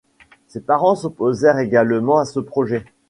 Ses 0.47 0.61
parents 0.61 0.95
s'opposèrent 0.95 1.59
également 1.59 2.17
à 2.17 2.25
ce 2.25 2.39
projet. 2.39 2.83